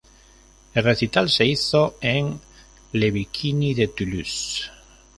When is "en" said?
2.01-2.41